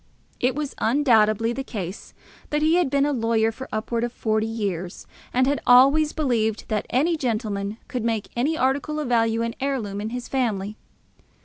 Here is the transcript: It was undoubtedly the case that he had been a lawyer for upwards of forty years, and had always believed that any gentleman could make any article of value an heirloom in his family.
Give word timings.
It 0.39 0.55
was 0.55 0.73
undoubtedly 0.79 1.53
the 1.53 1.63
case 1.63 2.15
that 2.49 2.63
he 2.63 2.73
had 2.77 2.89
been 2.89 3.05
a 3.05 3.13
lawyer 3.13 3.51
for 3.51 3.69
upwards 3.71 4.03
of 4.05 4.11
forty 4.11 4.47
years, 4.47 5.05
and 5.31 5.45
had 5.45 5.61
always 5.67 6.11
believed 6.11 6.67
that 6.69 6.87
any 6.89 7.15
gentleman 7.15 7.77
could 7.87 8.03
make 8.03 8.29
any 8.35 8.57
article 8.57 8.99
of 8.99 9.09
value 9.09 9.43
an 9.43 9.53
heirloom 9.61 10.01
in 10.01 10.09
his 10.09 10.27
family. 10.27 10.75